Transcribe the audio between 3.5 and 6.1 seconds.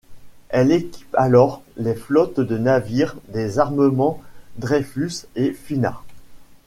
armements Dreyfus et Fina.